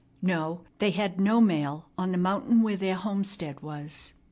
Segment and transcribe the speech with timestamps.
[0.23, 4.15] No, they had no mail on the mountain where their homestead was.